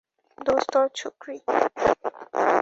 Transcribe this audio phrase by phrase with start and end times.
[0.37, 1.37] দোস্ত, তোর ছুকরি!